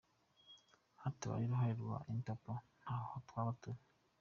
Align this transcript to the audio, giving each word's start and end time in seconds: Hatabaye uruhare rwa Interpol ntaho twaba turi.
Hatabaye 1.01 1.43
uruhare 1.45 1.73
rwa 1.81 1.97
Interpol 2.13 2.59
ntaho 2.83 3.15
twaba 3.27 3.51
turi. 3.61 3.81